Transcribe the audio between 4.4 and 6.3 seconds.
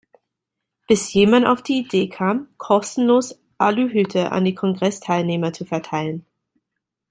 die Kongressteilnehmer zu verteilen.